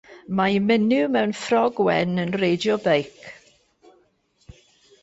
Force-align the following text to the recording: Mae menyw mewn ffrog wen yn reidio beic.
Mae 0.37 0.55
menyw 0.69 1.09
mewn 1.17 1.35
ffrog 1.41 1.83
wen 1.89 2.17
yn 2.25 2.35
reidio 2.45 2.79
beic. 2.89 3.31